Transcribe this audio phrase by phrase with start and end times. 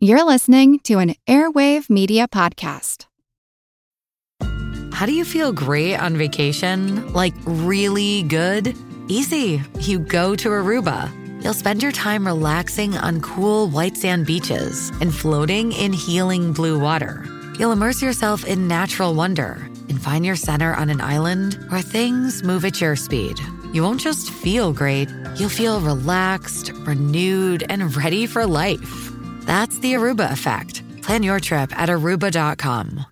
[0.00, 3.06] You're listening to an Airwave Media Podcast.
[4.92, 7.12] How do you feel great on vacation?
[7.12, 8.76] Like really good?
[9.08, 9.60] Easy.
[9.80, 11.42] You go to Aruba.
[11.42, 16.78] You'll spend your time relaxing on cool white sand beaches and floating in healing blue
[16.78, 17.24] water.
[17.58, 22.44] You'll immerse yourself in natural wonder and find your center on an island where things
[22.44, 23.36] move at your speed.
[23.72, 29.17] You won't just feel great, you'll feel relaxed, renewed, and ready for life.
[29.48, 30.82] That's the Aruba effect.
[31.00, 33.06] Plan your trip at aruba.com.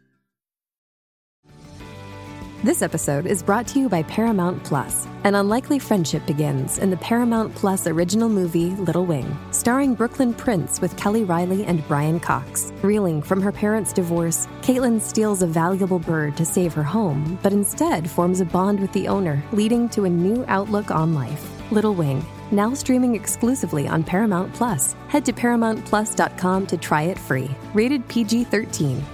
[2.62, 5.06] This episode is brought to you by Paramount Plus.
[5.24, 10.78] An unlikely friendship begins in the Paramount Plus original movie Little Wing, starring Brooklyn Prince
[10.82, 12.70] with Kelly Reilly and Brian Cox.
[12.82, 17.54] Reeling from her parents' divorce, Caitlin steals a valuable bird to save her home, but
[17.54, 21.48] instead forms a bond with the owner, leading to a new outlook on life.
[21.72, 24.94] Little Wing, now streaming exclusively on Paramount Plus.
[25.08, 27.50] Head to ParamountPlus.com to try it free.
[27.74, 29.04] Rated PG 13.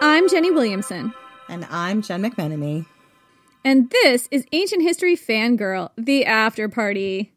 [0.00, 1.12] I'm Jenny Williamson.
[1.48, 2.86] And I'm Jen McMenemy.
[3.66, 7.32] And this is Ancient History Fangirl, the after party.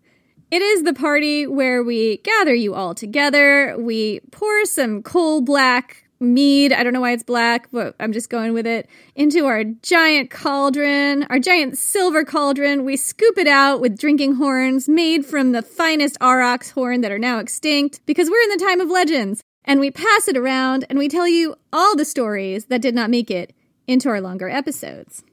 [0.52, 3.76] It is the party where we gather you all together.
[3.80, 6.74] We pour some coal black mead.
[6.74, 8.90] I don't know why it's black, but I'm just going with it.
[9.16, 12.84] Into our giant cauldron, our giant silver cauldron.
[12.84, 17.20] We scoop it out with drinking horns made from the finest aurochs horn that are
[17.20, 19.42] now extinct because we're in the time of legends.
[19.64, 23.10] And we pass it around and we tell you all the stories that did not
[23.10, 23.54] make it
[23.86, 25.24] into our longer episodes.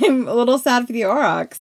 [0.00, 1.58] I'm a little sad for the aurochs.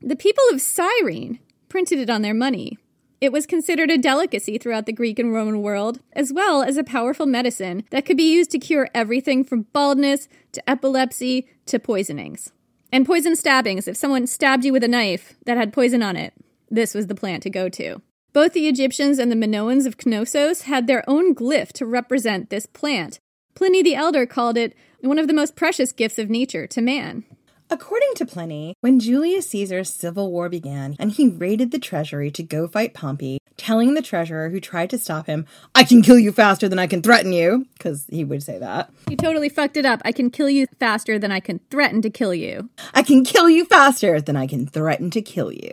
[0.00, 2.78] The people of Cyrene printed it on their money.
[3.20, 6.84] It was considered a delicacy throughout the Greek and Roman world, as well as a
[6.84, 12.50] powerful medicine that could be used to cure everything from baldness to epilepsy to poisonings.
[12.90, 16.32] And poison stabbings, if someone stabbed you with a knife that had poison on it,
[16.70, 18.00] this was the plant to go to.
[18.32, 22.66] Both the Egyptians and the Minoans of Knossos had their own glyph to represent this
[22.66, 23.18] plant.
[23.54, 27.24] Pliny the Elder called it one of the most precious gifts of nature to man.
[27.72, 32.42] According to Pliny, when Julius Caesar's civil war began and he raided the treasury to
[32.42, 36.32] go fight Pompey, telling the treasurer who tried to stop him, I can kill you
[36.32, 38.90] faster than I can threaten you, because he would say that.
[39.08, 40.02] You totally fucked it up.
[40.04, 42.70] I can kill you faster than I can threaten to kill you.
[42.92, 45.70] I can kill you faster than I can threaten to kill you.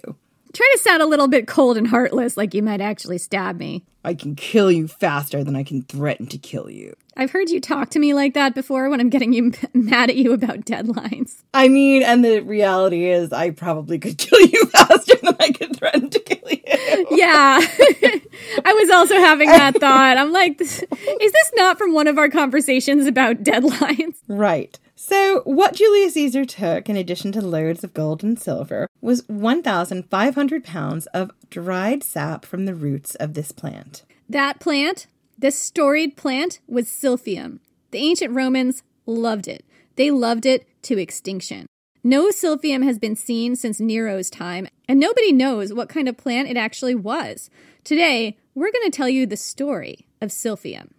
[0.58, 3.86] Try to sound a little bit cold and heartless, like you might actually stab me.
[4.04, 6.96] I can kill you faster than I can threaten to kill you.
[7.16, 10.16] I've heard you talk to me like that before when I'm getting you mad at
[10.16, 11.44] you about deadlines.
[11.54, 15.76] I mean, and the reality is, I probably could kill you faster than I could
[15.78, 16.58] threaten to kill you.
[17.12, 17.60] Yeah.
[17.62, 20.18] I was also having that thought.
[20.18, 24.16] I'm like, is this not from one of our conversations about deadlines?
[24.28, 24.80] Right.
[25.00, 30.64] So, what Julius Caesar took, in addition to loads of gold and silver, was 1,500
[30.64, 34.04] pounds of dried sap from the roots of this plant.
[34.28, 35.06] That plant,
[35.38, 37.60] this storied plant, was silphium.
[37.92, 39.64] The ancient Romans loved it.
[39.98, 41.68] They loved it to extinction.
[42.04, 46.50] No silphium has been seen since Nero's time, and nobody knows what kind of plant
[46.50, 47.52] it actually was.
[47.84, 50.90] Today, we're going to tell you the story of silphium.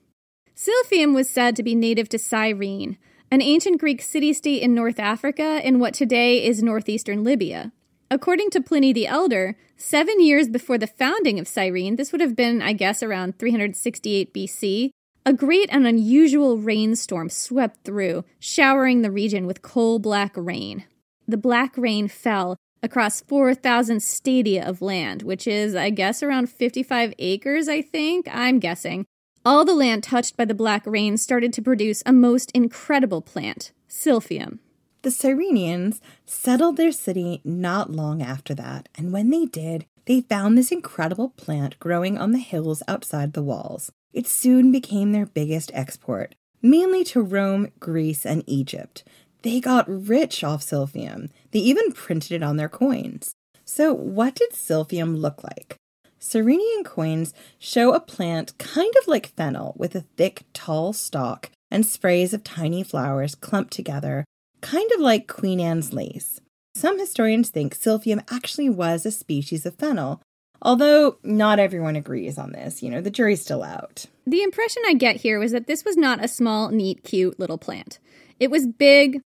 [0.55, 2.97] Silphium was said to be native to Cyrene,
[3.31, 7.73] an ancient Greek city state in North Africa in what today is northeastern Libya.
[8.11, 12.35] According to Pliny the Elder, seven years before the founding of Cyrene, this would have
[12.35, 14.91] been, I guess, around 368 BC,
[15.27, 20.85] a great and unusual rainstorm swept through, showering the region with coal black rain.
[21.27, 27.13] The black rain fell across 4,000 stadia of land, which is, I guess, around 55
[27.19, 28.27] acres, I think.
[28.33, 29.05] I'm guessing.
[29.49, 33.73] All the land touched by the black rain started to produce a most incredible plant,
[33.89, 34.59] silphium.
[35.01, 40.59] The Cyrenians settled their city not long after that, and when they did, they found
[40.59, 43.91] this incredible plant growing on the hills outside the walls.
[44.13, 49.03] It soon became their biggest export, mainly to Rome, Greece, and Egypt.
[49.41, 51.31] They got rich off silphium.
[51.53, 53.35] They even printed it on their coins.
[53.65, 55.79] So, what did silphium look like?
[56.19, 61.85] Cyrenian coins show a plant kind of like fennel with a thick, tall stalk and
[61.85, 64.25] sprays of tiny flowers clumped together,
[64.61, 66.41] kind of like Queen Anne's lace.
[66.75, 70.23] Some historians think silphium actually was a species of fennel,
[70.63, 72.83] although not everyone agrees on this.
[72.83, 74.07] You know, the jury's still out.
[74.27, 77.59] The impression I get here was that this was not a small, neat, cute little
[77.59, 77.99] plant.
[78.41, 79.21] It was big,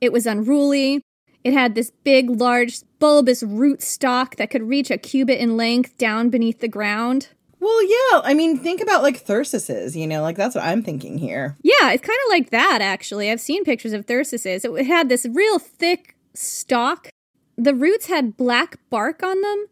[0.00, 1.02] it was unruly,
[1.44, 5.96] It had this big, large, bulbous root stock that could reach a cubit in length
[5.96, 7.28] down beneath the ground.
[7.60, 8.20] Well, yeah.
[8.22, 11.56] I mean, think about like thyrsuses, you know, like that's what I'm thinking here.
[11.62, 13.30] Yeah, it's kind of like that, actually.
[13.30, 14.64] I've seen pictures of thyrsuses.
[14.78, 17.08] It had this real thick stalk.
[17.56, 19.66] The roots had black bark on them.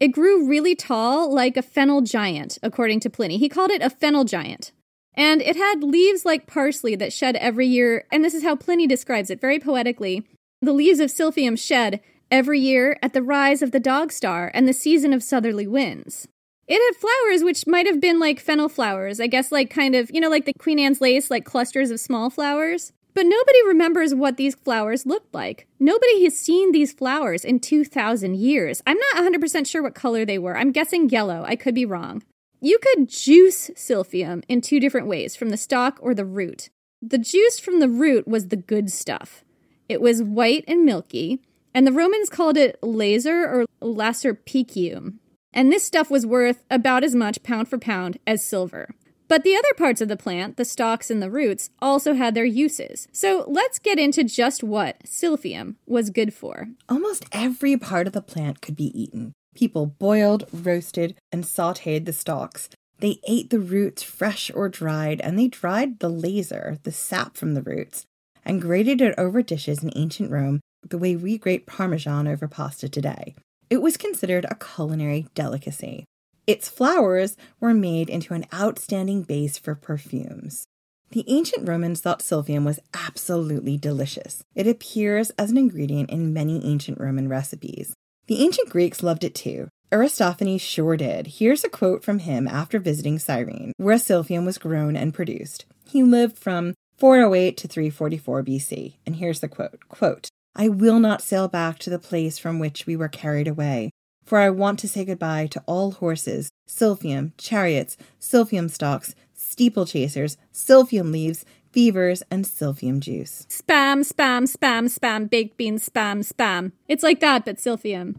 [0.00, 3.38] It grew really tall, like a fennel giant, according to Pliny.
[3.38, 4.72] He called it a fennel giant.
[5.14, 8.86] And it had leaves like parsley that shed every year, and this is how Pliny
[8.86, 10.26] describes it very poetically.
[10.66, 14.66] The leaves of Silphium shed every year at the rise of the dog star and
[14.66, 16.26] the season of southerly winds.
[16.66, 20.10] It had flowers which might have been like fennel flowers, I guess, like kind of,
[20.12, 22.90] you know, like the Queen Anne's lace, like clusters of small flowers.
[23.14, 25.68] But nobody remembers what these flowers looked like.
[25.78, 28.82] Nobody has seen these flowers in 2,000 years.
[28.88, 30.58] I'm not 100% sure what color they were.
[30.58, 31.44] I'm guessing yellow.
[31.46, 32.24] I could be wrong.
[32.60, 36.70] You could juice silphium in two different ways from the stalk or the root.
[37.00, 39.44] The juice from the root was the good stuff.
[39.88, 41.40] It was white and milky,
[41.74, 45.14] and the Romans called it laser or laserpicium.
[45.52, 48.90] And this stuff was worth about as much pound for pound as silver.
[49.28, 52.44] But the other parts of the plant, the stalks and the roots, also had their
[52.44, 53.08] uses.
[53.12, 56.68] So let's get into just what silphium was good for.
[56.88, 59.32] Almost every part of the plant could be eaten.
[59.54, 62.68] People boiled, roasted, and sauteed the stalks.
[63.00, 67.54] They ate the roots fresh or dried, and they dried the laser, the sap from
[67.54, 68.04] the roots,
[68.46, 72.88] and grated it over dishes in ancient Rome the way we grate Parmesan over pasta
[72.88, 73.34] today.
[73.68, 76.04] It was considered a culinary delicacy.
[76.46, 80.66] Its flowers were made into an outstanding base for perfumes.
[81.10, 84.44] The ancient Romans thought silphium was absolutely delicious.
[84.54, 87.94] It appears as an ingredient in many ancient Roman recipes.
[88.26, 89.68] The ancient Greeks loved it too.
[89.92, 91.26] Aristophanes sure did.
[91.26, 95.64] Here's a quote from him after visiting Cyrene, where silphium was grown and produced.
[95.84, 101.20] He lived from 408 to 344 BC, and here's the quote, quote I will not
[101.20, 103.90] sail back to the place from which we were carried away,
[104.24, 111.12] for I want to say goodbye to all horses, silphium, chariots, silphium stalks, steeplechasers, silphium
[111.12, 113.46] leaves, fevers, and silphium juice.
[113.50, 116.72] Spam, spam, spam, spam, baked beans, spam, spam.
[116.88, 118.16] It's like that, but silphium.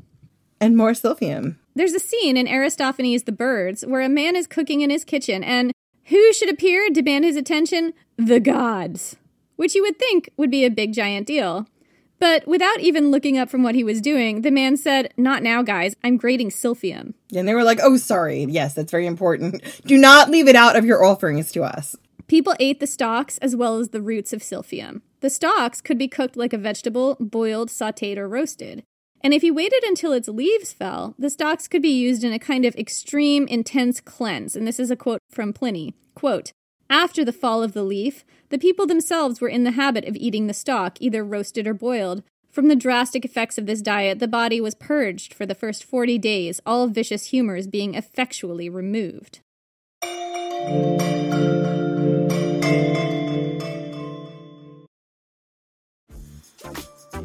[0.62, 1.56] And more silphium.
[1.75, 5.44] There's a scene in Aristophanes' The Birds where a man is cooking in his kitchen,
[5.44, 5.71] and
[6.06, 7.94] who should appear and demand his attention?
[8.18, 9.16] The gods.
[9.56, 11.68] Which you would think would be a big giant deal.
[12.19, 15.62] But without even looking up from what he was doing, the man said, Not now,
[15.62, 15.96] guys.
[16.04, 17.14] I'm grading silphium.
[17.36, 18.46] And they were like, Oh, sorry.
[18.50, 19.62] Yes, that's very important.
[19.86, 21.96] Do not leave it out of your offerings to us.
[22.28, 25.02] People ate the stalks as well as the roots of silphium.
[25.22, 28.84] The stalks could be cooked like a vegetable, boiled, sauteed, or roasted.
[29.22, 32.40] And if you waited until its leaves fell, the stalks could be used in a
[32.40, 34.56] kind of extreme, intense cleanse.
[34.56, 35.96] And this is a quote from Pliny.
[36.16, 36.52] Quote,
[36.89, 40.48] after the fall of the leaf, the people themselves were in the habit of eating
[40.48, 42.24] the stalk, either roasted or boiled.
[42.50, 46.18] From the drastic effects of this diet, the body was purged for the first 40
[46.18, 49.42] days, all vicious humors being effectually removed.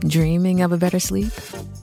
[0.06, 1.32] Dreaming of a better sleep?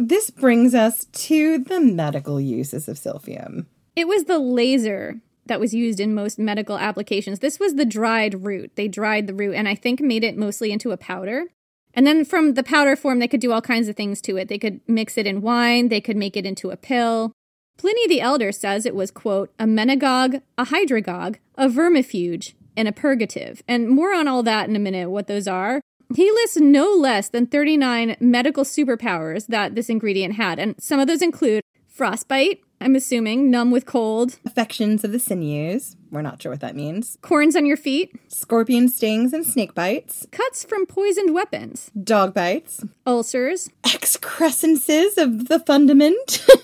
[0.00, 3.66] This brings us to the medical uses of silphium.
[3.96, 7.40] It was the laser that was used in most medical applications.
[7.40, 8.72] This was the dried root.
[8.76, 11.44] They dried the root and I think made it mostly into a powder.
[11.92, 14.48] And then from the powder form, they could do all kinds of things to it.
[14.48, 17.32] They could mix it in wine, they could make it into a pill.
[17.76, 22.92] Pliny the Elder says it was, quote, a menagogue, a hydragogue, a vermifuge, and a
[22.92, 23.62] purgative.
[23.66, 25.80] And more on all that in a minute, what those are.
[26.14, 31.06] He lists no less than 39 medical superpowers that this ingredient had, and some of
[31.08, 35.96] those include frostbite, I'm assuming, numb with cold, Affections of the sinews.
[36.10, 37.18] We're not sure what that means.
[37.22, 40.26] corns on your feet, Scorpion stings and snake bites.
[40.30, 42.84] cuts from poisoned weapons, Dog bites.
[43.06, 43.68] ulcers.
[43.84, 46.44] Excrescences of the fundament.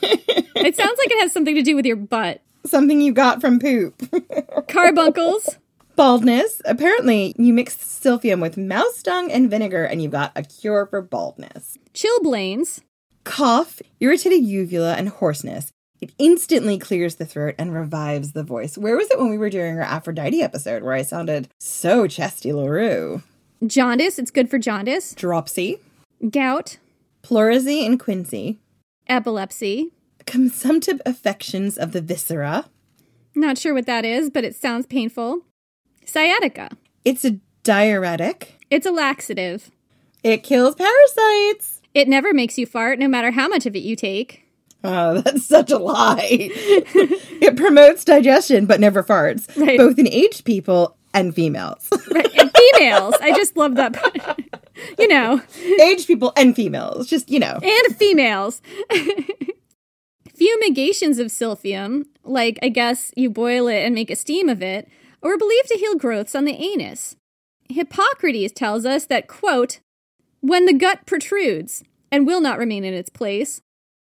[0.62, 2.42] It sounds like it has something to do with your butt.
[2.66, 3.94] Something you got from poop.
[4.68, 5.56] Carbuncles,
[6.00, 6.62] Baldness.
[6.64, 11.02] Apparently, you mix silphium with mouse dung and vinegar and you've got a cure for
[11.02, 11.76] baldness.
[11.92, 12.80] chilblains,
[13.24, 15.72] Cough, irritated uvula, and hoarseness.
[16.00, 18.78] It instantly clears the throat and revives the voice.
[18.78, 22.50] Where was it when we were doing our Aphrodite episode where I sounded so chesty
[22.54, 23.22] LaRue?
[23.66, 25.80] jaundice, it's good for jaundice, Dropsy,
[26.30, 26.78] gout,
[27.22, 28.56] pleurisy and quinsy,
[29.06, 29.90] epilepsy.
[30.24, 32.64] consumptive affections of the viscera.
[33.34, 35.42] Not sure what that is, but it sounds painful.
[36.10, 36.70] Sciatica.
[37.04, 38.58] It's a diuretic.
[38.70, 39.70] It's a laxative.
[40.22, 41.80] It kills parasites.
[41.94, 44.44] It never makes you fart, no matter how much of it you take.
[44.84, 46.28] Oh, that's such a lie.
[46.30, 49.78] it promotes digestion but never farts, Right.
[49.78, 51.88] both in aged people and females.
[52.12, 52.30] Right.
[52.38, 53.14] And females.
[53.20, 53.96] I just love that.
[54.98, 55.40] you know,
[55.80, 57.58] aged people and females, just, you know.
[57.62, 58.60] and females.
[60.36, 64.88] Fumigations of silphium, like I guess you boil it and make a steam of it,
[65.22, 67.16] are believed to heal growths on the anus.
[67.68, 69.80] Hippocrates tells us that, quote,
[70.40, 73.60] when the gut protrudes and will not remain in its place,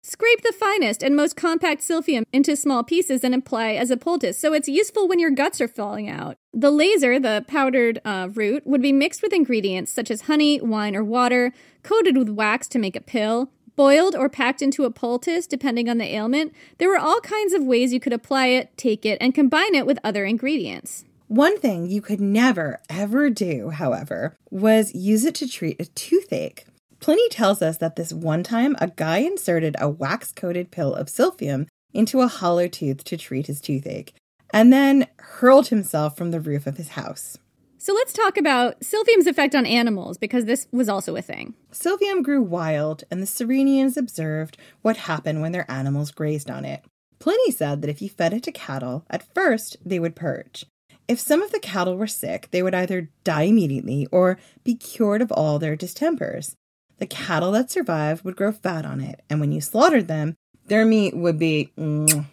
[0.03, 4.39] scrape the finest and most compact silphium into small pieces and apply as a poultice.
[4.39, 6.37] So it's useful when your guts are falling out.
[6.53, 10.97] The laser, the powdered uh, root, would be mixed with ingredients such as honey, wine,
[10.97, 15.47] or water, coated with wax to make a pill, boiled or packed into a poultice
[15.47, 16.53] depending on the ailment.
[16.79, 19.87] There were all kinds of ways you could apply it, take it, and combine it
[19.87, 21.05] with other ingredients.
[21.29, 26.67] One thing you could never, ever do, however, was use it to treat a toothache.
[27.01, 31.09] Pliny tells us that this one time a guy inserted a wax coated pill of
[31.09, 34.15] silphium into a hollow tooth to treat his toothache,
[34.53, 37.39] and then hurled himself from the roof of his house.
[37.85, 41.53] So let's talk about silphium's effect on animals because this was also a thing.
[41.71, 46.83] Silphium grew wild, and the Cyrenians observed what happened when their animals grazed on it.
[47.19, 50.65] Pliny said that if you fed it to cattle, at first they would purge.
[51.09, 55.21] If some of the cattle were sick, they would either die immediately or be cured
[55.21, 56.57] of all their distempers.
[56.97, 60.37] The cattle that survived would grow fat on it, and when you slaughtered them,
[60.69, 62.25] their meat would be, mm,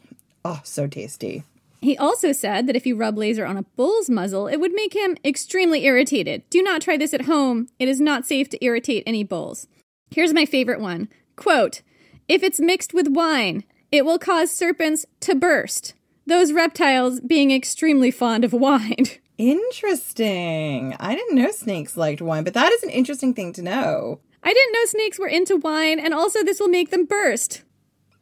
[0.46, 1.44] oh, so tasty.
[1.82, 4.96] He also said that if you rub laser on a bull's muzzle, it would make
[4.96, 6.44] him extremely irritated.
[6.52, 7.70] Do not try this at home.
[7.80, 9.68] It is not safe to irritate any bulls.
[10.12, 11.10] Here's my favorite one.
[11.36, 11.82] Quote,
[12.28, 15.96] if it's mixed with wine, it will cause serpents to burst.
[16.28, 19.06] Those reptiles being extremely fond of wine.
[19.40, 20.96] Interesting.
[21.00, 24.20] I didn't know snakes liked wine, but that is an interesting thing to know.
[24.44, 27.64] I didn't know snakes were into wine, and also this will make them burst.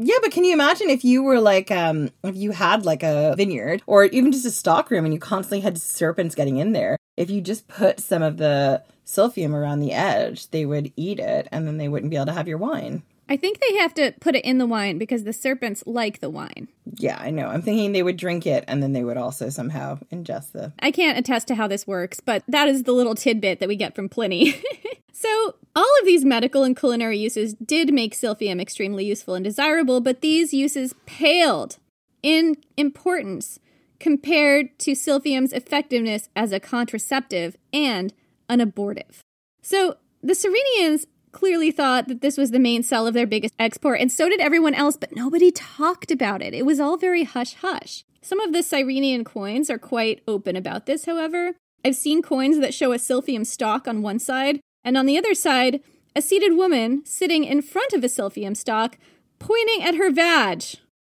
[0.02, 3.36] Yeah, but can you imagine if you were like, um, if you had like a
[3.36, 6.96] vineyard or even just a stock room and you constantly had serpents getting in there?
[7.18, 11.50] If you just put some of the silphium around the edge, they would eat it
[11.52, 13.04] and then they wouldn't be able to have your wine.
[13.28, 16.30] I think they have to put it in the wine because the serpents like the
[16.30, 16.70] wine.
[16.98, 17.48] Yeah, I know.
[17.48, 20.74] I'm thinking they would drink it and then they would also somehow ingest the.
[20.80, 23.76] I can't attest to how this works, but that is the little tidbit that we
[23.76, 24.62] get from Pliny.
[25.14, 30.02] so, all of these medical and culinary uses did make silphium extremely useful and desirable,
[30.02, 31.78] but these uses paled
[32.24, 33.60] in importance
[34.00, 38.14] compared to silphium's effectiveness as a contraceptive and
[38.48, 39.22] an abortive.
[39.62, 41.06] So, the Cyrenians
[41.40, 44.42] clearly thought that this was the main sell of their biggest export, and so did
[44.42, 46.54] everyone else, but nobody talked about it.
[46.54, 48.04] It was all very hush hush.
[48.22, 51.54] Some of the Cyrenian coins are quite open about this, however.
[51.86, 55.34] I've seen coins that show a silphium stalk on one side, and on the other
[55.34, 55.82] side,
[56.14, 58.98] a seated woman sitting in front of a silphium stalk,
[59.40, 60.64] pointing at her vag.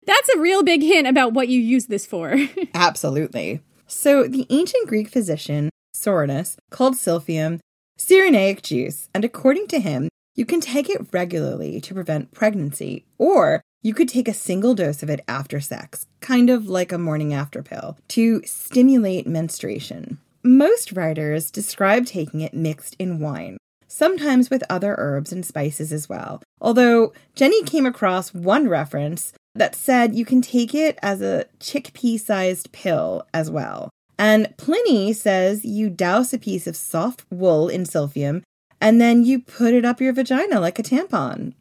[0.08, 2.36] That's a real big hint about what you use this for.
[2.74, 3.62] Absolutely.
[3.86, 7.60] So the ancient Greek physician, Soranus, called silphium
[8.00, 13.62] Cyrenaic juice, and according to him, you can take it regularly to prevent pregnancy, or
[13.82, 17.34] you could take a single dose of it after sex, kind of like a morning
[17.34, 20.20] after pill, to stimulate menstruation.
[20.44, 26.10] Most writers describe taking it mixed in wine, sometimes with other herbs and spices as
[26.10, 26.42] well.
[26.60, 32.20] Although Jenny came across one reference that said you can take it as a chickpea
[32.20, 33.90] sized pill as well.
[34.18, 38.44] And Pliny says you douse a piece of soft wool in silphium
[38.84, 41.54] and then you put it up your vagina like a tampon.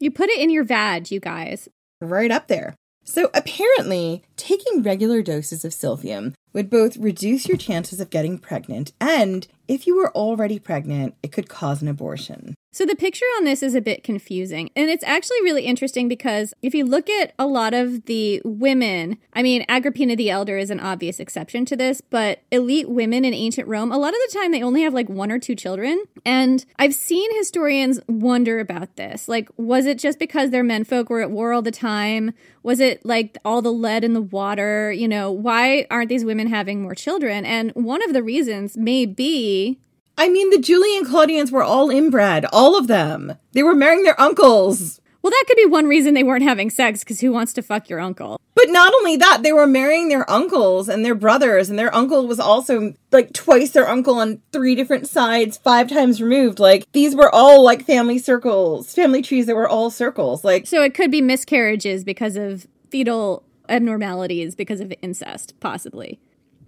[0.00, 1.68] you put it in your vag, you guys.
[2.00, 2.74] Right up there.
[3.04, 8.92] So apparently, taking regular doses of silphium would both reduce your chances of getting pregnant
[9.00, 12.54] and if you were already pregnant, it could cause an abortion.
[12.72, 14.68] So the picture on this is a bit confusing.
[14.74, 19.18] And it's actually really interesting because if you look at a lot of the women,
[19.32, 23.32] I mean, Agrippina the Elder is an obvious exception to this, but elite women in
[23.32, 26.02] ancient Rome, a lot of the time they only have like one or two children.
[26.26, 29.28] And I've seen historians wonder about this.
[29.28, 32.32] Like, was it just because their menfolk were at war all the time?
[32.64, 34.90] Was it like all the lead in the water?
[34.90, 37.44] You know, why aren't these women having more children?
[37.44, 39.78] And one of the reasons may be
[40.16, 43.36] I mean, the Julio Claudians were all inbred, all of them.
[43.52, 45.00] They were marrying their uncles.
[45.22, 47.88] Well, that could be one reason they weren't having sex, because who wants to fuck
[47.88, 48.38] your uncle?
[48.54, 52.26] But not only that, they were marrying their uncles and their brothers, and their uncle
[52.26, 56.58] was also like twice their uncle on three different sides, five times removed.
[56.58, 60.44] Like, these were all like family circles, family trees that were all circles.
[60.44, 66.20] Like, so it could be miscarriages because of fetal abnormalities because of incest, possibly.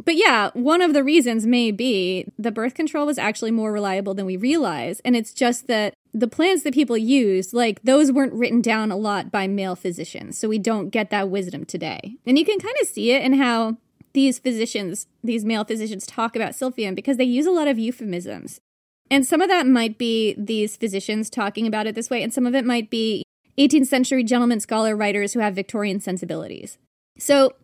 [0.07, 4.15] But yeah, one of the reasons may be the birth control was actually more reliable
[4.15, 5.01] than we realize.
[5.01, 8.97] And it's just that the plants that people used, like those weren't written down a
[8.97, 10.39] lot by male physicians.
[10.39, 12.17] So we don't get that wisdom today.
[12.25, 13.79] And you can kind of see it in how
[14.13, 18.61] these physicians, these male physicians, talk about silphium because they use a lot of euphemisms.
[19.11, 22.47] And some of that might be these physicians talking about it this way, and some
[22.47, 23.23] of it might be
[23.59, 26.79] 18th century gentleman scholar writers who have Victorian sensibilities.
[27.19, 27.55] So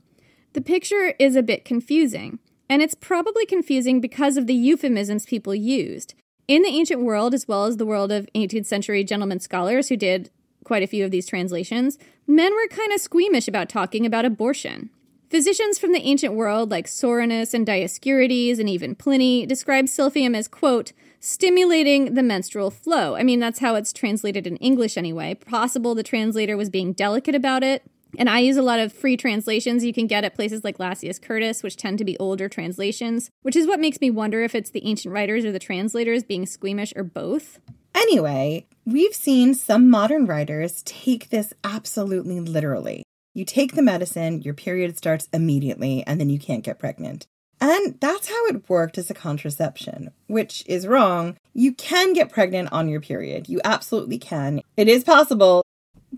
[0.52, 5.54] the picture is a bit confusing, and it's probably confusing because of the euphemisms people
[5.54, 6.14] used.
[6.48, 9.96] In the ancient world, as well as the world of 18th century gentlemen scholars who
[9.96, 10.30] did
[10.64, 14.90] quite a few of these translations, men were kind of squeamish about talking about abortion.
[15.30, 20.46] Physicians from the ancient world, like Soranus and Dioscorides and even Pliny, describe silphium as,
[20.46, 23.16] quote, stimulating the menstrual flow.
[23.16, 25.34] I mean, that's how it's translated in English anyway.
[25.34, 27.82] Possible the translator was being delicate about it,
[28.18, 31.18] and I use a lot of free translations you can get at places like Lacus
[31.18, 34.70] Curtius, which tend to be older translations, which is what makes me wonder if it's
[34.70, 37.58] the ancient writers or the translators being squeamish or both.
[37.94, 43.04] Anyway, we've seen some modern writers take this absolutely literally.
[43.34, 47.26] You take the medicine, your period starts immediately, and then you can't get pregnant.
[47.60, 51.36] And that's how it worked as a contraception, which is wrong.
[51.54, 53.48] You can get pregnant on your period.
[53.48, 54.62] You absolutely can.
[54.76, 55.64] It is possible.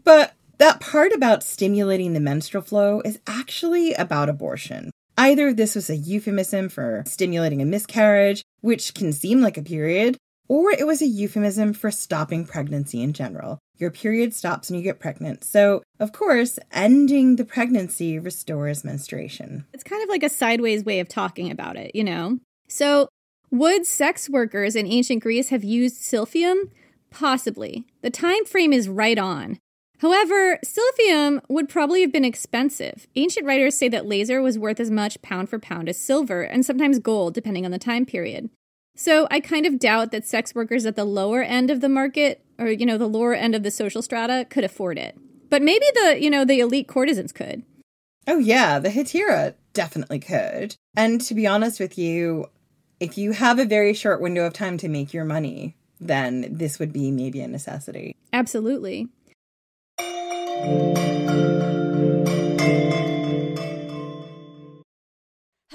[0.04, 4.90] But that part about stimulating the menstrual flow is actually about abortion.
[5.16, 10.16] Either this was a euphemism for stimulating a miscarriage, which can seem like a period,
[10.48, 13.58] or it was a euphemism for stopping pregnancy in general.
[13.78, 15.44] Your period stops when you get pregnant.
[15.44, 19.66] So, of course, ending the pregnancy restores menstruation.
[19.72, 22.38] It's kind of like a sideways way of talking about it, you know?
[22.68, 23.08] So,
[23.50, 26.70] would sex workers in ancient Greece have used silphium?
[27.10, 27.84] Possibly.
[28.02, 29.58] The time frame is right on.
[29.98, 33.06] However, silphium would probably have been expensive.
[33.16, 36.66] Ancient writers say that laser was worth as much pound for pound as silver, and
[36.66, 38.50] sometimes gold, depending on the time period.
[38.96, 42.44] So I kind of doubt that sex workers at the lower end of the market,
[42.58, 45.16] or you know, the lower end of the social strata, could afford it.
[45.50, 47.62] But maybe the you know the elite courtesans could.
[48.26, 50.76] Oh yeah, the Hetaira definitely could.
[50.96, 52.46] And to be honest with you,
[53.00, 56.78] if you have a very short window of time to make your money, then this
[56.78, 58.16] would be maybe a necessity.
[58.32, 59.08] Absolutely.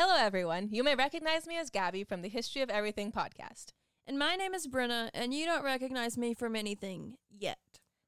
[0.02, 0.70] Hello, everyone.
[0.72, 3.74] You may recognize me as Gabby from the History of Everything podcast.
[4.08, 7.58] And my name is Brenna, and you don't recognize me from anything yet.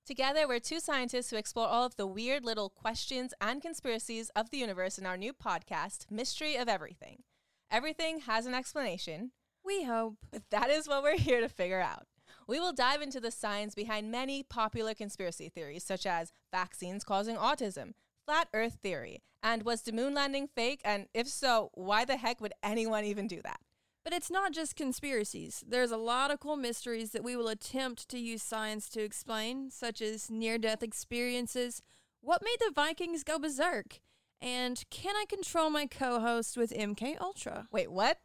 [0.06, 4.50] Together, we're two scientists who explore all of the weird little questions and conspiracies of
[4.50, 7.24] the universe in our new podcast, Mystery of Everything.
[7.70, 9.32] Everything has an explanation.
[9.64, 10.16] We hope.
[10.32, 12.08] But that is what we're here to figure out.
[12.52, 17.38] We will dive into the science behind many popular conspiracy theories, such as vaccines causing
[17.38, 17.94] autism,
[18.26, 20.82] flat earth theory, and was the moon landing fake?
[20.84, 23.62] And if so, why the heck would anyone even do that?
[24.04, 25.64] But it's not just conspiracies.
[25.66, 29.72] There's a lot of cool mysteries that we will attempt to use science to explain,
[29.72, 31.82] such as near death experiences,
[32.20, 34.02] what made the Vikings go berserk,
[34.42, 37.68] and can I control my co host with MK Ultra?
[37.72, 38.18] Wait, what?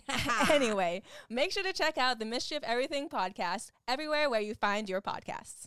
[0.50, 4.88] anyway, make sure to check out the Mystery of Everything podcast everywhere where you find
[4.88, 5.66] your podcasts.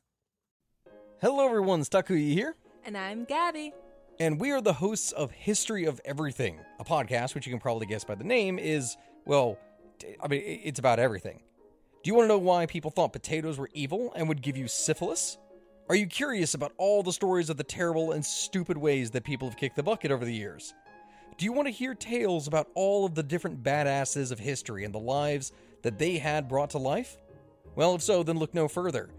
[1.21, 1.81] Hello, everyone.
[1.81, 2.55] Stakuyi here.
[2.83, 3.73] And I'm Gabby.
[4.19, 7.85] And we are the hosts of History of Everything, a podcast which you can probably
[7.85, 9.57] guess by the name is, well,
[10.21, 11.41] I mean, it's about everything.
[12.03, 14.67] Do you want to know why people thought potatoes were evil and would give you
[14.67, 15.37] syphilis?
[15.89, 19.49] Are you curious about all the stories of the terrible and stupid ways that people
[19.49, 20.73] have kicked the bucket over the years?
[21.37, 24.93] Do you want to hear tales about all of the different badasses of history and
[24.93, 27.17] the lives that they had brought to life?
[27.75, 29.09] Well, if so, then look no further.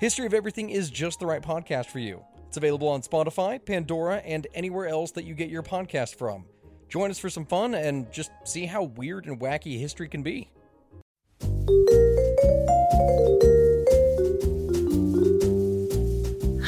[0.00, 2.24] History of Everything is just the right podcast for you.
[2.48, 6.46] It's available on Spotify, Pandora, and anywhere else that you get your podcast from.
[6.88, 10.48] Join us for some fun and just see how weird and wacky history can be.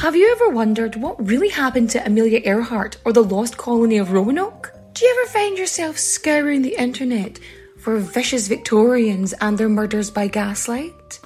[0.01, 4.11] Have you ever wondered what really happened to Amelia Earhart or the lost colony of
[4.11, 4.75] Roanoke?
[4.93, 7.39] Do you ever find yourself scouring the internet
[7.77, 11.19] for vicious Victorians and their murders by gaslight?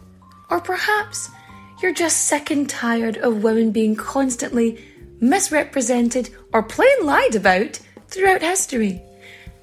[0.50, 1.30] Or perhaps
[1.82, 4.84] you're just sick and tired of women being constantly
[5.20, 9.02] misrepresented or plain lied about throughout history?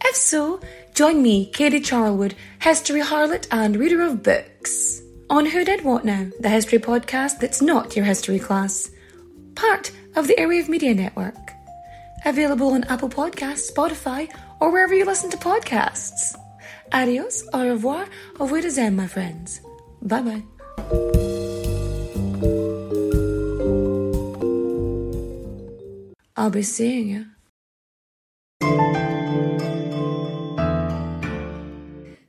[0.03, 0.61] If so,
[0.95, 6.27] join me, Katie Charlwood, history harlot and reader of books, on Who Did What Now,
[6.41, 8.91] the history podcast that's not your history class
[9.55, 11.53] part of the Airwave Media Network.
[12.25, 14.29] Available on Apple Podcasts, Spotify,
[14.61, 16.37] or wherever you listen to podcasts.
[16.93, 18.07] Adios, au revoir,
[18.39, 19.61] au revoir, my friends.
[20.03, 20.43] Bye bye.
[26.37, 27.27] I'll be seeing you.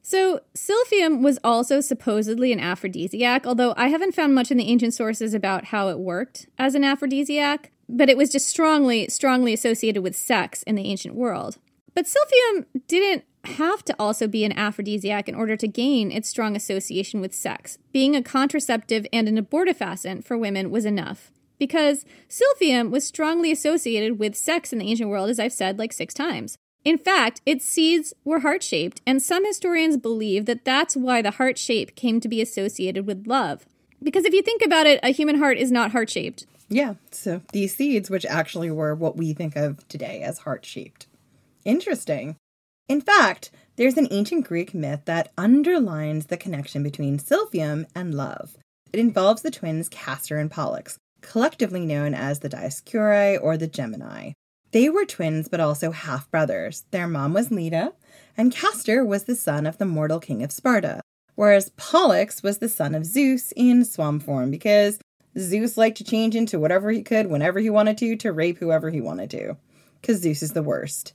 [0.02, 4.94] So, silphium was also supposedly an aphrodisiac, although I haven't found much in the ancient
[4.94, 10.02] sources about how it worked as an aphrodisiac, but it was just strongly, strongly associated
[10.02, 11.58] with sex in the ancient world.
[11.94, 16.56] But silphium didn't have to also be an aphrodisiac in order to gain its strong
[16.56, 17.78] association with sex.
[17.92, 21.32] Being a contraceptive and an abortifacient for women was enough.
[21.60, 25.94] Because silphium was strongly associated with sex in the ancient world, as I've said like
[25.94, 26.58] six times.
[26.84, 31.32] In fact, its seeds were heart shaped, and some historians believe that that's why the
[31.32, 33.68] heart shape came to be associated with love.
[34.02, 36.48] Because if you think about it, a human heart is not heart shaped.
[36.72, 41.06] Yeah, so these seeds, which actually were what we think of today as heart shaped.
[41.66, 42.38] Interesting.
[42.88, 48.56] In fact, there's an ancient Greek myth that underlines the connection between silphium and love.
[48.94, 54.32] It involves the twins Castor and Pollux, collectively known as the Dioscuri or the Gemini.
[54.72, 56.86] They were twins, but also half brothers.
[56.92, 57.92] Their mom was Leda,
[58.38, 61.02] and Castor was the son of the mortal king of Sparta,
[61.36, 65.00] whereas Pollux was the son of Zeus in swan form because
[65.38, 68.90] Zeus liked to change into whatever he could whenever he wanted to to rape whoever
[68.90, 69.58] he wanted to,
[70.00, 71.14] because Zeus is the worst.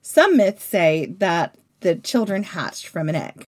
[0.00, 3.44] Some myths say that the children hatched from an egg.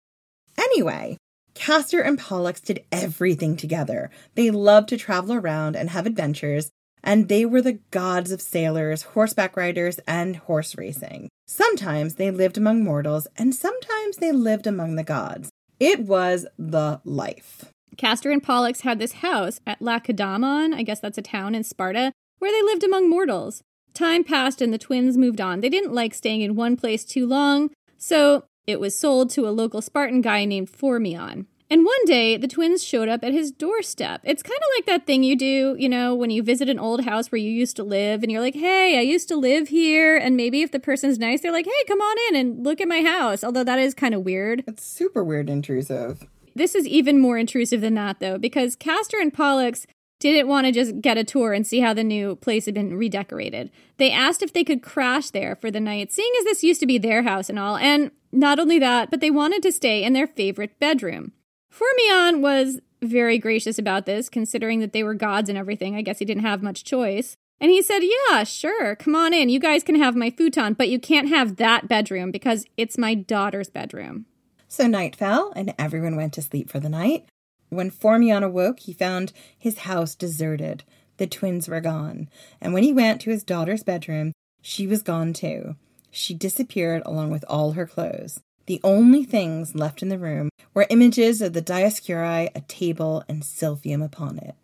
[0.59, 1.17] Anyway,
[1.55, 4.11] Castor and Pollux did everything together.
[4.35, 6.71] They loved to travel around and have adventures,
[7.03, 11.29] and they were the gods of sailors, horseback riders, and horse racing.
[11.47, 15.51] Sometimes they lived among mortals, and sometimes they lived among the gods.
[15.79, 17.65] It was the life.
[17.97, 22.13] Castor and Pollux had this house at Lacedaemon, I guess that's a town in Sparta,
[22.39, 23.63] where they lived among mortals.
[23.95, 25.61] Time passed and the twins moved on.
[25.61, 29.51] They didn't like staying in one place too long, so it was sold to a
[29.51, 31.47] local Spartan guy named Phormion.
[31.73, 34.23] And one day, the twins showed up at his doorstep.
[34.25, 37.05] It's kind of like that thing you do, you know, when you visit an old
[37.05, 40.17] house where you used to live and you're like, hey, I used to live here.
[40.17, 42.89] And maybe if the person's nice, they're like, hey, come on in and look at
[42.89, 43.45] my house.
[43.45, 44.65] Although that is kind of weird.
[44.67, 46.27] It's super weird, intrusive.
[46.61, 49.87] This is even more intrusive than that, though, because Castor and Pollux
[50.19, 52.99] didn't want to just get a tour and see how the new place had been
[52.99, 53.71] redecorated.
[53.97, 56.87] They asked if they could crash there for the night, seeing as this used to
[56.87, 57.79] be their house and all.
[57.79, 61.33] And not only that, but they wanted to stay in their favorite bedroom.
[61.73, 65.97] Phormion was very gracious about this, considering that they were gods and everything.
[65.97, 67.39] I guess he didn't have much choice.
[67.59, 69.49] And he said, Yeah, sure, come on in.
[69.49, 73.15] You guys can have my futon, but you can't have that bedroom because it's my
[73.15, 74.27] daughter's bedroom.
[74.73, 77.27] So night fell, and everyone went to sleep for the night.
[77.71, 80.85] When Phormion awoke, he found his house deserted.
[81.17, 82.29] The twins were gone.
[82.61, 85.75] And when he went to his daughter's bedroom, she was gone too.
[86.13, 88.41] She disappeared along with all her clothes.
[88.67, 93.43] The only things left in the room were images of the Dioscuri, a table, and
[93.43, 94.55] silphium upon it.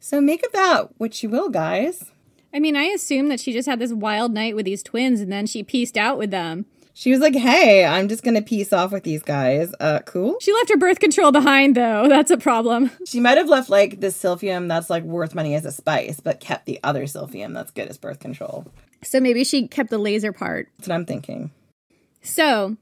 [0.00, 2.12] So make of that what you will, guys.
[2.52, 5.32] I mean, I assume that she just had this wild night with these twins and
[5.32, 6.66] then she pieced out with them.
[6.98, 9.74] She was like, hey, I'm just gonna piece off with these guys.
[9.78, 10.38] Uh, cool.
[10.40, 12.06] She left her birth control behind, though.
[12.08, 12.90] That's a problem.
[13.04, 16.40] She might have left like the silphium that's like worth money as a spice, but
[16.40, 18.66] kept the other silphium that's good as birth control.
[19.02, 20.70] So maybe she kept the laser part.
[20.78, 21.50] That's what I'm thinking.
[22.22, 22.78] So,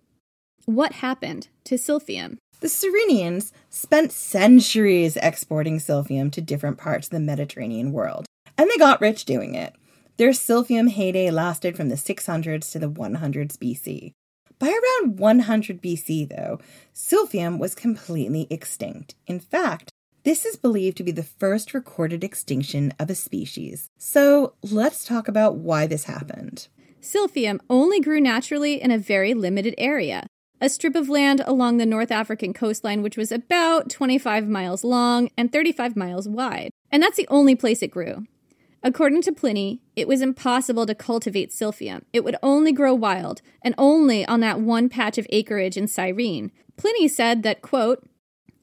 [0.65, 2.39] what happened to silphium?
[2.61, 8.77] The Cyrenians spent centuries exporting silphium to different parts of the Mediterranean world, and they
[8.77, 9.75] got rich doing it.
[10.17, 14.13] Their silphium heyday lasted from the 600s to the 100s BC.
[14.61, 16.61] By around 100 BC, though,
[16.95, 19.17] silphium was completely extinct.
[19.27, 19.91] In fact,
[20.23, 23.89] this is believed to be the first recorded extinction of a species.
[23.99, 26.69] So let's talk about why this happened.
[27.01, 30.27] Silphium only grew naturally in a very limited area,
[30.61, 35.29] a strip of land along the North African coastline, which was about 25 miles long
[35.37, 36.71] and 35 miles wide.
[36.93, 38.25] And that's the only place it grew.
[38.87, 42.03] According to Pliny, it was impossible to cultivate silphium.
[42.13, 46.53] It would only grow wild, and only on that one patch of acreage in Cyrene.
[46.77, 48.07] Pliny said that, quote,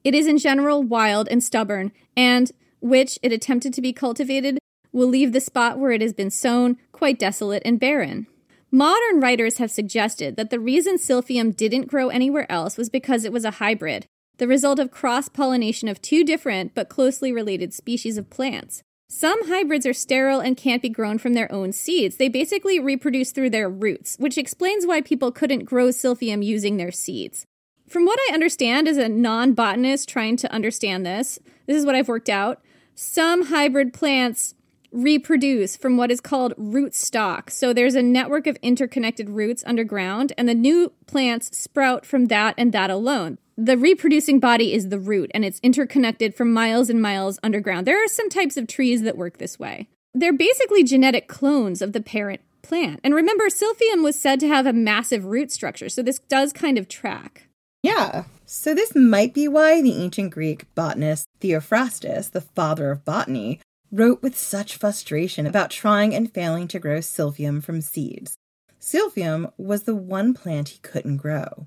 [0.04, 4.58] it is in general wild and stubborn, and, which it attempted to be cultivated,
[4.92, 8.28] will leave the spot where it has been sown quite desolate and barren.
[8.70, 13.32] Modern writers have suggested that the reason silphium didn't grow anywhere else was because it
[13.32, 14.06] was a hybrid,
[14.38, 18.84] the result of cross pollination of two different but closely related species of plants.
[19.14, 22.16] Some hybrids are sterile and can't be grown from their own seeds.
[22.16, 26.90] They basically reproduce through their roots, which explains why people couldn't grow silphium using their
[26.90, 27.44] seeds.
[27.86, 31.94] From what I understand as a non botanist trying to understand this, this is what
[31.94, 32.62] I've worked out.
[32.94, 34.54] Some hybrid plants
[34.90, 37.50] reproduce from what is called root stock.
[37.50, 42.54] So there's a network of interconnected roots underground, and the new plants sprout from that
[42.56, 43.36] and that alone.
[43.56, 47.86] The reproducing body is the root, and it's interconnected for miles and miles underground.
[47.86, 49.88] There are some types of trees that work this way.
[50.14, 53.00] They're basically genetic clones of the parent plant.
[53.04, 56.78] And remember, Silphium was said to have a massive root structure, so this does kind
[56.78, 57.48] of track.
[57.82, 58.24] Yeah.
[58.46, 63.60] So this might be why the ancient Greek botanist Theophrastus, the father of botany,
[63.90, 68.36] wrote with such frustration about trying and failing to grow silphium from seeds.
[68.80, 71.66] Silphium was the one plant he couldn't grow.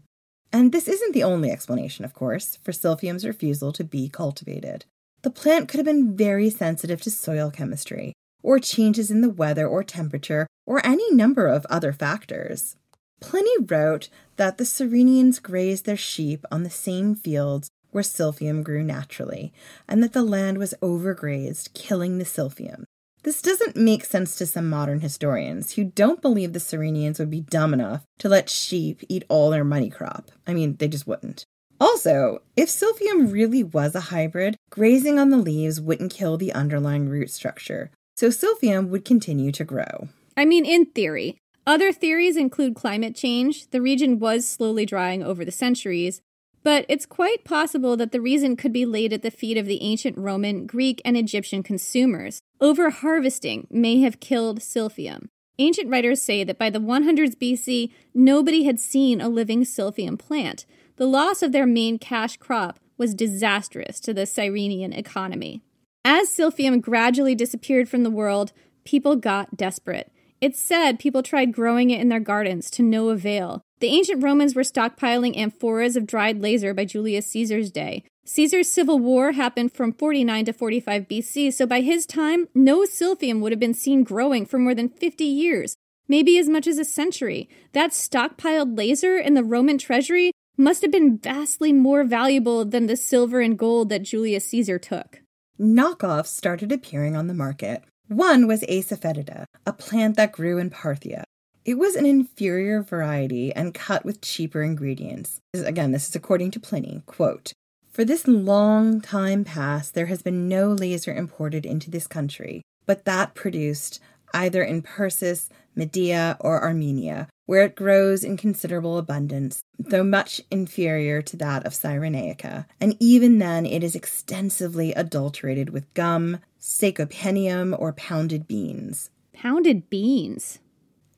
[0.56, 4.86] And this isn't the only explanation, of course, for silphium's refusal to be cultivated.
[5.22, 9.68] The plant could have been very sensitive to soil chemistry, or changes in the weather
[9.68, 12.78] or temperature, or any number of other factors.
[13.20, 18.82] Pliny wrote that the Cyrenians grazed their sheep on the same fields where silphium grew
[18.82, 19.52] naturally,
[19.90, 22.86] and that the land was overgrazed, killing the silphium.
[23.26, 27.42] This doesn't make sense to some modern historians who don't believe the Cyrenians would be
[27.42, 30.30] dumb enough to let sheep eat all their money crop.
[30.46, 31.44] I mean, they just wouldn't.
[31.82, 37.10] Also, if silphium really was a hybrid, grazing on the leaves wouldn't kill the underlying
[37.10, 40.08] root structure, so silphium would continue to grow.
[40.38, 41.40] I mean, in theory.
[41.66, 43.72] Other theories include climate change.
[43.72, 46.22] The region was slowly drying over the centuries,
[46.66, 49.84] but it's quite possible that the reason could be laid at the feet of the
[49.84, 52.42] ancient Roman, Greek, and Egyptian consumers.
[52.60, 55.28] Overharvesting may have killed silphium.
[55.60, 60.66] Ancient writers say that by the 100s BC, nobody had seen a living silphium plant.
[60.96, 65.62] The loss of their main cash crop was disastrous to the Cyrenian economy.
[66.04, 68.54] As silphium gradually disappeared from the world,
[68.86, 70.12] people got desperate.
[70.46, 73.64] It's said people tried growing it in their gardens to no avail.
[73.80, 78.04] The ancient Romans were stockpiling amphoras of dried laser by Julius Caesar's day.
[78.26, 83.40] Caesar's civil war happened from 49 to 45 BC, so by his time, no silphium
[83.40, 85.78] would have been seen growing for more than 50 years,
[86.08, 87.50] maybe as much as a century.
[87.74, 92.98] That stockpiled laser in the Roman treasury must have been vastly more valuable than the
[92.98, 95.22] silver and gold that Julius Caesar took.
[95.60, 97.84] Knockoffs started appearing on the market.
[98.08, 101.24] One was Asafoetida, a plant that grew in Parthia.
[101.66, 105.40] It was an inferior variety and cut with cheaper ingredients.
[105.56, 107.02] Again, this is according to Pliny.
[107.08, 107.52] Quote,
[107.90, 113.06] For this long time past, there has been no laser imported into this country, but
[113.06, 114.00] that produced
[114.36, 121.22] either in Persis, Media, or Armenia, where it grows in considerable abundance, though much inferior
[121.22, 127.94] to that of Cyrenaica, and even then it is extensively adulterated with gum, sacopenium, or
[127.94, 129.10] pounded beans.
[129.34, 130.60] Pounded beans?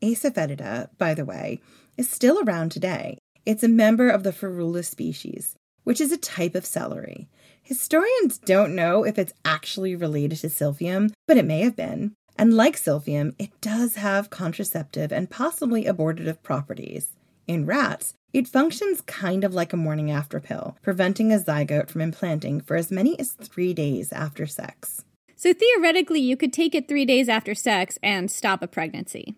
[0.02, 1.60] Asafoetida, by the way,
[1.98, 3.18] is still around today.
[3.46, 7.30] It's a member of the Ferula species, which is a type of celery.
[7.64, 12.14] Historians don't know if it's actually related to silphium, but it may have been.
[12.38, 17.14] And like silphium, it does have contraceptive and possibly abortive properties.
[17.48, 22.02] In rats, it functions kind of like a morning after pill, preventing a zygote from
[22.02, 25.04] implanting for as many as three days after sex.
[25.36, 29.36] So theoretically, you could take it three days after sex and stop a pregnancy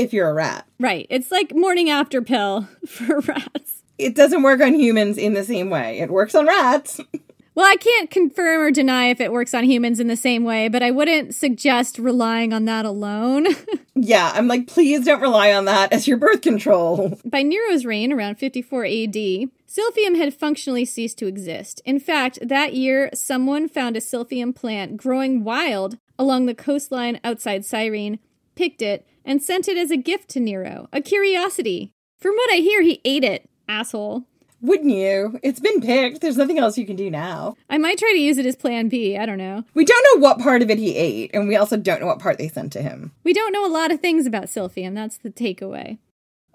[0.00, 0.66] if you're a rat.
[0.78, 1.06] Right.
[1.10, 3.82] It's like morning after pill for rats.
[3.98, 5.98] It doesn't work on humans in the same way.
[5.98, 7.00] It works on rats.
[7.54, 10.68] well, I can't confirm or deny if it works on humans in the same way,
[10.68, 13.48] but I wouldn't suggest relying on that alone.
[13.94, 17.18] yeah, I'm like, please don't rely on that as your birth control.
[17.24, 21.82] By Nero's reign, around 54 AD, Silphium had functionally ceased to exist.
[21.84, 27.64] In fact, that year, someone found a Silphium plant growing wild along the coastline outside
[27.64, 28.18] Cyrene,
[28.54, 31.92] picked it, and sent it as a gift to Nero, a curiosity.
[32.18, 34.24] From what I hear, he ate it, asshole.
[34.62, 35.38] Wouldn't you?
[35.42, 36.20] It's been picked.
[36.20, 37.56] There's nothing else you can do now.
[37.70, 39.16] I might try to use it as plan B.
[39.16, 39.64] I don't know.
[39.74, 42.18] We don't know what part of it he ate, and we also don't know what
[42.18, 43.12] part they sent to him.
[43.24, 44.94] We don't know a lot of things about Silphium.
[44.94, 45.98] That's the takeaway.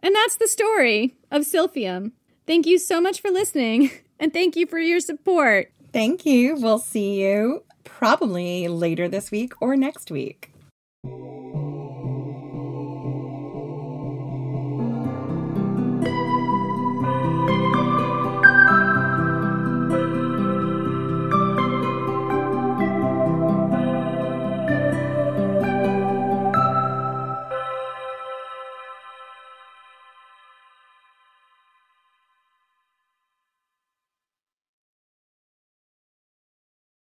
[0.03, 2.11] And that's the story of Silphium.
[2.45, 3.89] Thank you so much for listening,
[4.19, 5.71] and thank you for your support.
[5.91, 6.55] Thank you.
[6.55, 10.51] We'll see you probably later this week or next week.